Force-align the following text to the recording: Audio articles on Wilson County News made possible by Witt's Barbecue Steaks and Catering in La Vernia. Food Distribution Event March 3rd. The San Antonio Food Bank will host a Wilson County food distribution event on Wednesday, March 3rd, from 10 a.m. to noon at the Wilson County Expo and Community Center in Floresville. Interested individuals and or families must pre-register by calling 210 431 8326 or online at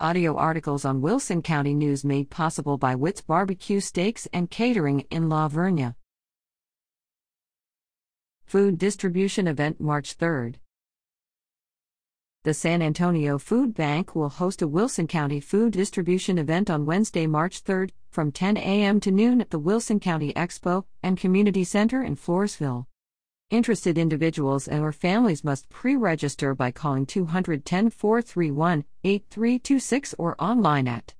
Audio 0.00 0.34
articles 0.36 0.84
on 0.84 1.00
Wilson 1.00 1.40
County 1.40 1.72
News 1.72 2.04
made 2.04 2.28
possible 2.28 2.76
by 2.76 2.96
Witt's 2.96 3.20
Barbecue 3.20 3.78
Steaks 3.78 4.26
and 4.32 4.50
Catering 4.50 5.06
in 5.08 5.28
La 5.28 5.48
Vernia. 5.48 5.94
Food 8.44 8.76
Distribution 8.76 9.46
Event 9.46 9.80
March 9.80 10.18
3rd. 10.18 10.56
The 12.42 12.54
San 12.54 12.82
Antonio 12.82 13.38
Food 13.38 13.72
Bank 13.72 14.16
will 14.16 14.30
host 14.30 14.62
a 14.62 14.66
Wilson 14.66 15.06
County 15.06 15.38
food 15.38 15.72
distribution 15.72 16.38
event 16.38 16.70
on 16.70 16.86
Wednesday, 16.86 17.28
March 17.28 17.62
3rd, 17.62 17.90
from 18.10 18.32
10 18.32 18.56
a.m. 18.56 18.98
to 18.98 19.12
noon 19.12 19.40
at 19.40 19.50
the 19.50 19.60
Wilson 19.60 20.00
County 20.00 20.32
Expo 20.32 20.86
and 21.04 21.16
Community 21.16 21.62
Center 21.62 22.02
in 22.02 22.16
Floresville. 22.16 22.86
Interested 23.54 23.98
individuals 23.98 24.66
and 24.66 24.82
or 24.82 24.90
families 24.90 25.44
must 25.44 25.68
pre-register 25.68 26.56
by 26.56 26.72
calling 26.72 27.06
210 27.06 27.88
431 27.88 28.84
8326 29.04 30.12
or 30.18 30.34
online 30.40 30.88
at 30.88 31.14